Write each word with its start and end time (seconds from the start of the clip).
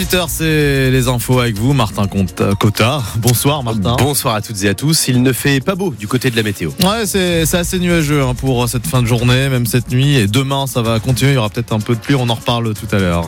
18h, 0.00 0.26
c'est 0.28 0.90
les 0.92 1.08
infos 1.08 1.40
avec 1.40 1.56
vous, 1.58 1.72
Martin 1.72 2.06
Cont- 2.06 2.54
Cotard. 2.60 3.14
Bonsoir, 3.16 3.64
Martin. 3.64 3.96
Bonsoir 3.98 4.36
à 4.36 4.40
toutes 4.40 4.62
et 4.62 4.68
à 4.68 4.74
tous. 4.74 5.08
Il 5.08 5.24
ne 5.24 5.32
fait 5.32 5.58
pas 5.58 5.74
beau 5.74 5.90
du 5.98 6.06
côté 6.06 6.30
de 6.30 6.36
la 6.36 6.44
météo. 6.44 6.70
Ouais, 6.84 7.04
c'est 7.04 7.44
c'est 7.46 7.56
assez 7.56 7.80
nuageux 7.80 8.22
hein, 8.22 8.36
pour 8.36 8.68
cette 8.68 8.86
fin 8.86 9.02
de 9.02 9.08
journée, 9.08 9.48
même 9.48 9.66
cette 9.66 9.90
nuit. 9.90 10.14
Et 10.14 10.28
demain, 10.28 10.68
ça 10.68 10.82
va 10.82 11.00
continuer. 11.00 11.32
Il 11.32 11.34
y 11.34 11.38
aura 11.38 11.50
peut-être 11.50 11.72
un 11.72 11.80
peu 11.80 11.96
de 11.96 12.00
pluie. 12.00 12.14
On 12.14 12.28
en 12.28 12.34
reparle 12.34 12.74
tout 12.74 12.86
à 12.94 13.00
l'heure. 13.00 13.26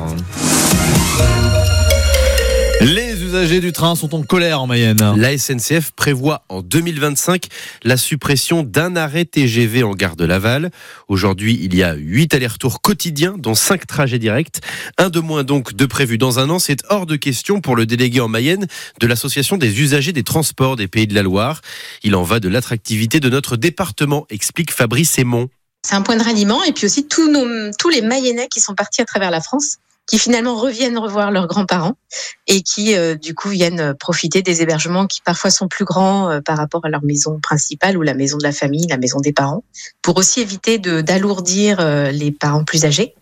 Les 3.31 3.37
usagers 3.37 3.61
du 3.61 3.71
train 3.71 3.95
sont 3.95 4.13
en 4.17 4.25
colère 4.25 4.61
en 4.61 4.67
Mayenne. 4.67 5.15
La 5.17 5.39
SNCF 5.39 5.93
prévoit 5.93 6.43
en 6.49 6.63
2025 6.63 7.47
la 7.85 7.97
suppression 7.97 8.65
d'un 8.65 8.97
arrêt 8.97 9.25
TGV 9.25 9.85
en 9.85 9.93
gare 9.93 10.17
de 10.17 10.25
Laval. 10.25 10.73
Aujourd'hui, 11.07 11.57
il 11.63 11.77
y 11.77 11.85
a 11.85 11.95
8 11.95 12.35
allers-retours 12.35 12.81
quotidiens, 12.81 13.37
dont 13.39 13.55
5 13.55 13.87
trajets 13.87 14.19
directs. 14.19 14.59
Un 14.99 15.11
de 15.11 15.21
moins 15.21 15.45
donc 15.45 15.75
de 15.75 15.87
prévu 15.87 16.19
dans 16.19 16.41
un 16.41 16.51
an. 16.51 16.59
C'est 16.59 16.83
hors 16.89 17.07
de 17.07 17.15
question 17.15 17.61
pour 17.61 17.77
le 17.77 17.87
délégué 17.87 18.19
en 18.19 18.27
Mayenne 18.27 18.67
de 18.99 19.07
l'Association 19.07 19.57
des 19.57 19.81
usagers 19.81 20.13
des 20.13 20.25
transports 20.25 20.75
des 20.75 20.89
Pays 20.89 21.07
de 21.07 21.15
la 21.15 21.23
Loire. 21.23 21.61
Il 22.03 22.17
en 22.17 22.25
va 22.25 22.41
de 22.41 22.49
l'attractivité 22.49 23.21
de 23.21 23.29
notre 23.29 23.57
département, 23.57 24.27
explique 24.31 24.73
Fabrice 24.73 25.17
Aymon. 25.21 25.49
C'est 25.87 25.95
un 25.95 26.03
point 26.03 26.17
de 26.17 26.25
ralliement 26.25 26.65
et 26.65 26.73
puis 26.73 26.87
aussi 26.87 27.07
tous, 27.07 27.31
nos, 27.31 27.71
tous 27.79 27.91
les 27.91 28.03
Mayennais 28.03 28.49
qui 28.49 28.61
sont 28.61 28.75
partis 28.75 29.03
à 29.03 29.05
travers 29.05 29.31
la 29.31 29.41
France 29.41 29.77
qui 30.11 30.19
finalement 30.19 30.57
reviennent 30.57 30.99
revoir 30.99 31.31
leurs 31.31 31.47
grands-parents 31.47 31.95
et 32.49 32.63
qui 32.63 32.97
euh, 32.97 33.15
du 33.15 33.33
coup 33.33 33.49
viennent 33.49 33.95
profiter 33.95 34.43
des 34.43 34.61
hébergements 34.61 35.07
qui 35.07 35.21
parfois 35.21 35.51
sont 35.51 35.69
plus 35.69 35.85
grands 35.85 36.29
euh, 36.29 36.41
par 36.41 36.57
rapport 36.57 36.85
à 36.85 36.89
leur 36.89 37.05
maison 37.05 37.39
principale 37.39 37.97
ou 37.97 38.03
la 38.03 38.15
maison 38.15 38.37
de 38.37 38.43
la 38.43 38.51
famille, 38.51 38.89
la 38.89 38.97
maison 38.97 39.21
des 39.21 39.33
parents, 39.33 39.63
pour 40.03 40.19
aussi 40.19 40.41
éviter 40.41 40.79
d'alourdir 40.79 41.79
euh, 41.79 42.11
les 42.11 42.33
parents 42.33 42.65
plus 42.65 42.85
âgés. 42.85 43.15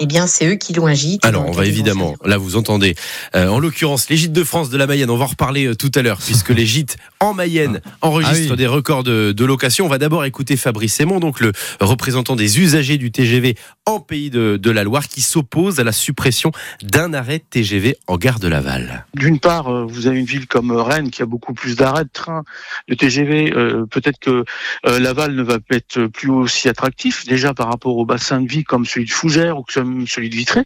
Eh 0.00 0.06
bien, 0.06 0.26
c'est 0.26 0.48
eux 0.48 0.56
qui 0.56 0.72
l'ont 0.72 0.86
agi. 0.86 1.20
Alors, 1.22 1.46
on 1.46 1.52
va 1.52 1.66
évidemment, 1.66 2.16
là 2.24 2.36
vous 2.36 2.56
entendez, 2.56 2.96
euh, 3.36 3.46
en 3.46 3.60
l'occurrence, 3.60 4.10
les 4.10 4.16
gîtes 4.16 4.32
de 4.32 4.42
France 4.42 4.68
de 4.68 4.76
la 4.76 4.88
Mayenne, 4.88 5.08
on 5.08 5.16
va 5.16 5.24
en 5.24 5.28
reparler 5.28 5.66
euh, 5.66 5.76
tout 5.76 5.90
à 5.94 6.02
l'heure, 6.02 6.18
puisque 6.24 6.48
les 6.50 6.66
gîtes 6.66 6.96
en 7.20 7.32
Mayenne 7.32 7.80
enregistrent 8.00 8.46
Ah 8.48 8.50
oui. 8.50 8.56
des 8.56 8.66
records 8.66 9.04
de, 9.04 9.30
de 9.30 9.44
location. 9.44 9.86
On 9.86 9.88
va 9.88 9.98
d'abord 9.98 10.24
écouter 10.24 10.56
Fabrice 10.56 10.98
Aymon, 10.98 11.20
donc 11.20 11.38
le 11.38 11.52
représentant 11.80 12.34
des 12.34 12.58
usagers 12.58 12.98
du 12.98 13.12
TGV 13.12 13.56
en 13.86 14.00
Pays 14.00 14.30
de, 14.30 14.56
de 14.60 14.70
la 14.72 14.82
Loire, 14.82 15.06
qui 15.06 15.22
s'oppose 15.22 15.78
à 15.78 15.84
la 15.84 15.92
suppression 15.92 16.50
d'un 16.82 17.14
arrêt 17.14 17.38
de 17.38 17.44
TGV 17.48 17.96
en 18.08 18.16
gare 18.16 18.40
de 18.40 18.48
Laval. 18.48 19.06
D'une 19.14 19.38
part, 19.38 19.68
euh, 19.72 19.84
vous 19.88 20.08
avez 20.08 20.18
une 20.18 20.26
ville 20.26 20.48
comme 20.48 20.72
Rennes 20.72 21.10
qui 21.12 21.22
a 21.22 21.26
beaucoup 21.26 21.54
plus 21.54 21.76
d'arrêts 21.76 22.04
de 22.04 22.10
train, 22.12 22.42
de 22.88 22.94
TGV. 22.96 23.52
euh, 23.56 23.86
Peut-être 23.88 24.18
que 24.18 24.44
euh, 24.86 24.98
Laval 24.98 25.36
ne 25.36 25.42
va 25.44 25.60
pas 25.60 25.76
être 25.76 26.06
plus 26.06 26.30
aussi 26.30 26.68
attractif, 26.68 27.26
déjà 27.26 27.54
par 27.54 27.68
rapport 27.68 27.96
au 27.96 28.04
bassin 28.04 28.40
de 28.40 28.48
vie 28.48 28.64
comme 28.64 28.86
celui 28.86 29.06
de 29.06 29.10
Fougères 29.12 29.56
ou 29.58 29.62
celui 30.06 30.30
de 30.30 30.34
Vitré. 30.34 30.64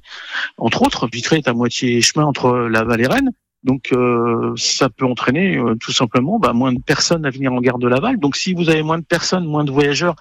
Entre 0.56 0.82
autres, 0.82 1.08
Vitré 1.10 1.36
est 1.36 1.48
à 1.48 1.52
moitié 1.52 2.00
chemin 2.00 2.24
entre 2.24 2.68
Laval 2.68 3.00
et 3.00 3.06
Rennes. 3.06 3.32
Donc 3.64 3.92
euh, 3.92 4.52
ça 4.56 4.88
peut 4.88 5.06
entraîner 5.06 5.56
euh, 5.56 5.74
tout 5.74 5.92
simplement 5.92 6.38
bah, 6.38 6.52
moins 6.52 6.72
de 6.72 6.80
personnes 6.80 7.26
à 7.26 7.30
venir 7.30 7.52
en 7.52 7.60
gare 7.60 7.78
de 7.78 7.88
Laval. 7.88 8.18
Donc 8.18 8.36
si 8.36 8.54
vous 8.54 8.70
avez 8.70 8.82
moins 8.82 8.98
de 8.98 9.04
personnes, 9.04 9.44
moins 9.44 9.64
de 9.64 9.72
voyageurs 9.72 10.14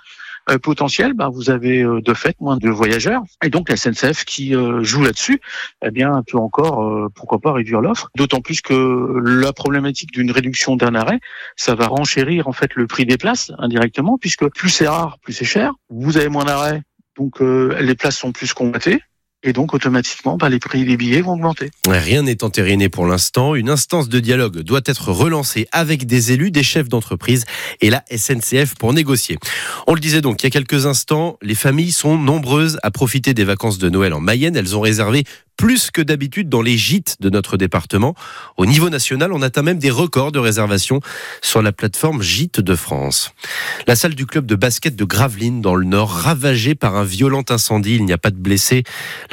euh, 0.49 0.57
potentiels, 0.57 1.13
bah, 1.13 1.29
vous 1.31 1.49
avez 1.51 1.83
euh, 1.83 2.01
de 2.01 2.13
fait 2.15 2.35
moins 2.39 2.57
de 2.57 2.69
voyageurs. 2.69 3.21
Et 3.43 3.49
donc 3.49 3.69
la 3.69 3.77
SNCF 3.77 4.25
qui 4.25 4.53
joue 4.81 5.03
là-dessus, 5.03 5.39
eh 5.85 5.91
bien 5.91 6.23
peut 6.25 6.37
encore, 6.37 7.11
pourquoi 7.13 7.39
pas, 7.39 7.53
réduire 7.53 7.81
l'offre. 7.81 8.09
D'autant 8.17 8.41
plus 8.41 8.61
que 8.61 9.21
la 9.23 9.53
problématique 9.53 10.11
d'une 10.11 10.31
réduction 10.31 10.75
d'un 10.75 10.95
arrêt, 10.95 11.19
ça 11.55 11.75
va 11.75 11.87
renchérir 11.87 12.47
en 12.47 12.53
fait 12.53 12.73
le 12.75 12.87
prix 12.87 13.05
des 13.05 13.17
places 13.17 13.51
indirectement, 13.59 14.17
puisque 14.17 14.47
plus 14.49 14.69
c'est 14.69 14.87
rare, 14.87 15.19
plus 15.19 15.33
c'est 15.33 15.45
cher. 15.45 15.73
Vous 15.89 16.17
avez 16.17 16.29
moins 16.29 16.45
d'arrêts, 16.45 16.81
donc 17.17 17.41
euh, 17.41 17.77
les 17.81 17.95
places 17.95 18.17
sont 18.17 18.31
plus 18.31 18.53
convoitées. 18.53 19.01
Et 19.43 19.53
donc 19.53 19.73
automatiquement, 19.75 20.35
bah, 20.35 20.49
les 20.49 20.57
prix 20.57 20.83
des 20.83 20.97
billets 20.97 21.21
vont 21.21 21.33
augmenter. 21.33 21.69
Rien 21.87 22.23
n'est 22.23 22.43
entériné 22.43 22.89
pour 22.89 23.05
l'instant. 23.05 23.53
Une 23.53 23.69
instance 23.69 24.09
de 24.09 24.19
dialogue 24.19 24.61
doit 24.61 24.81
être 24.85 25.11
relancée 25.11 25.67
avec 25.71 26.07
des 26.07 26.31
élus, 26.31 26.49
des 26.49 26.63
chefs 26.63 26.89
d'entreprise 26.89 27.45
et 27.79 27.91
la 27.91 28.03
SNCF 28.09 28.73
pour 28.75 28.93
négocier. 28.93 29.37
On 29.85 29.93
le 29.93 29.99
disait 29.99 30.21
donc 30.21 30.41
il 30.41 30.45
y 30.45 30.47
a 30.47 30.49
quelques 30.49 30.87
instants, 30.87 31.37
les 31.43 31.55
familles 31.55 31.91
sont 31.91 32.17
nombreuses 32.17 32.79
à 32.81 32.89
profiter 32.89 33.35
des 33.35 33.43
vacances 33.43 33.77
de 33.77 33.89
Noël 33.89 34.13
en 34.13 34.19
Mayenne. 34.19 34.55
Elles 34.55 34.75
ont 34.75 34.81
réservé 34.81 35.23
plus 35.57 35.89
que 35.89 36.01
d'habitude 36.01 36.49
dans 36.49 36.61
les 36.61 36.77
gîtes 36.77 37.17
de 37.19 37.29
notre 37.29 37.57
département. 37.57 38.13
Au 38.57 38.65
niveau 38.65 38.89
national, 38.89 39.33
on 39.33 39.41
atteint 39.41 39.63
même 39.63 39.79
des 39.79 39.89
records 39.89 40.31
de 40.31 40.39
réservation 40.39 41.01
sur 41.41 41.63
la 41.63 41.71
plateforme 41.71 42.21
Gîtes 42.21 42.61
de 42.61 42.75
France. 42.75 43.33
La 43.87 43.95
salle 43.95 44.13
du 44.13 44.27
club 44.27 44.45
de 44.45 44.55
basket 44.55 44.95
de 44.95 45.03
Gravelines 45.03 45.61
dans 45.61 45.75
le 45.75 45.85
Nord, 45.85 46.11
ravagée 46.11 46.75
par 46.75 46.95
un 46.95 47.03
violent 47.03 47.43
incendie. 47.49 47.95
Il 47.95 48.05
n'y 48.05 48.13
a 48.13 48.19
pas 48.19 48.29
de 48.29 48.37
blessés. 48.37 48.83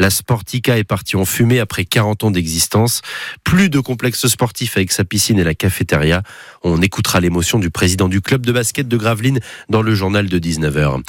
La 0.05 0.11
Sportica 0.11 0.77
est 0.77 0.85
partie 0.85 1.17
en 1.17 1.25
fumée 1.25 1.61
après 1.61 1.87
40 1.87 2.25
ans 2.25 2.31
d'existence. 2.31 3.01
Plus 3.43 3.71
de 3.71 3.81
complexe 3.81 4.27
sportif 4.27 4.77
avec 4.77 4.93
sa 4.93 5.03
piscine 5.03 5.39
et 5.39 5.45
la 5.45 5.55
cafétéria. 5.55 6.23
On 6.63 6.83
écoutera 6.83 7.21
l'émotion 7.21 7.59
du 7.59 7.71
président 7.71 8.07
du 8.07 8.21
club 8.21 8.45
de 8.45 8.53
basket 8.53 8.87
de 8.87 8.99
Gravelines 8.99 9.41
dans 9.71 9.81
le 9.81 9.95
journal 9.95 10.29
de 10.29 10.39
19h. 10.39 11.01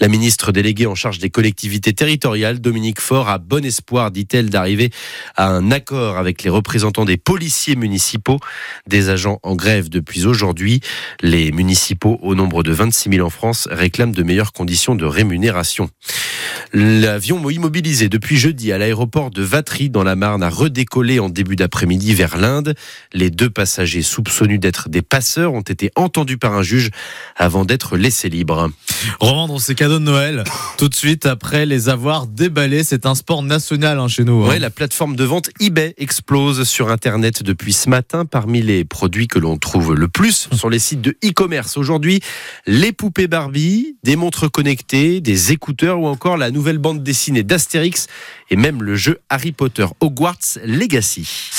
La 0.00 0.08
ministre 0.08 0.50
déléguée 0.50 0.86
en 0.86 0.94
charge 0.94 1.18
des 1.18 1.28
collectivités 1.28 1.92
territoriales, 1.92 2.58
Dominique 2.58 3.00
Faure, 3.00 3.28
a 3.28 3.36
bon 3.36 3.62
espoir, 3.62 4.10
dit-elle, 4.10 4.48
d'arriver 4.48 4.90
à 5.36 5.48
un 5.48 5.70
accord 5.70 6.16
avec 6.16 6.42
les 6.42 6.48
représentants 6.48 7.04
des 7.04 7.18
policiers 7.18 7.76
municipaux, 7.76 8.38
des 8.86 9.10
agents 9.10 9.40
en 9.42 9.54
grève 9.54 9.90
depuis 9.90 10.24
aujourd'hui. 10.24 10.80
Les 11.20 11.52
municipaux, 11.52 12.18
au 12.22 12.34
nombre 12.34 12.62
de 12.62 12.72
26 12.72 13.10
000 13.10 13.26
en 13.26 13.28
France, 13.28 13.68
réclament 13.70 14.12
de 14.12 14.22
meilleures 14.22 14.54
conditions 14.54 14.94
de 14.94 15.04
rémunération. 15.04 15.90
L'avion 16.72 17.50
immobilisé 17.50 18.08
depuis 18.08 18.36
jeudi 18.36 18.70
à 18.72 18.78
l'aéroport 18.78 19.30
de 19.30 19.42
Vatry 19.42 19.90
dans 19.90 20.04
la 20.04 20.14
Marne 20.14 20.42
a 20.42 20.48
redécollé 20.48 21.18
en 21.18 21.28
début 21.28 21.56
d'après-midi 21.56 22.14
vers 22.14 22.36
l'Inde. 22.36 22.74
Les 23.12 23.30
deux 23.30 23.50
passagers 23.50 24.02
soupçonnés 24.02 24.58
d'être 24.58 24.88
des 24.88 25.02
passeurs 25.02 25.52
ont 25.52 25.62
été 25.62 25.90
entendus 25.96 26.38
par 26.38 26.54
un 26.54 26.62
juge 26.62 26.90
avant 27.36 27.64
d'être 27.64 27.96
laissés 27.96 28.28
libres. 28.28 28.70
Revendre 29.18 29.60
ses 29.60 29.74
Noël 29.98 30.44
tout 30.78 30.88
de 30.88 30.94
suite 30.94 31.26
après 31.26 31.66
les 31.66 31.88
avoir 31.90 32.26
déballés. 32.26 32.84
C'est 32.84 33.04
un 33.04 33.14
sport 33.14 33.42
national 33.42 33.98
hein, 33.98 34.08
chez 34.08 34.24
nous. 34.24 34.44
hein. 34.46 34.58
La 34.58 34.70
plateforme 34.70 35.14
de 35.16 35.24
vente 35.24 35.50
eBay 35.60 35.94
explose 35.98 36.66
sur 36.66 36.90
Internet 36.90 37.42
depuis 37.42 37.72
ce 37.72 37.88
matin. 37.90 38.24
Parmi 38.24 38.62
les 38.62 38.84
produits 38.84 39.28
que 39.28 39.38
l'on 39.38 39.58
trouve 39.58 39.94
le 39.94 40.08
plus 40.08 40.48
sur 40.52 40.70
les 40.70 40.78
sites 40.78 41.02
de 41.02 41.16
e-commerce 41.24 41.76
aujourd'hui, 41.76 42.20
les 42.66 42.92
poupées 42.92 43.26
Barbie, 43.28 43.96
des 44.04 44.16
montres 44.16 44.50
connectées, 44.50 45.20
des 45.20 45.52
écouteurs 45.52 45.98
ou 46.00 46.06
encore 46.06 46.36
la 46.36 46.50
nouvelle 46.50 46.78
bande 46.78 47.02
dessinée 47.02 47.42
d'Astérix 47.42 48.06
et 48.50 48.56
même 48.56 48.82
le 48.82 48.96
jeu 48.96 49.18
Harry 49.28 49.52
Potter 49.52 49.86
Hogwarts 50.00 50.58
Legacy. 50.64 51.50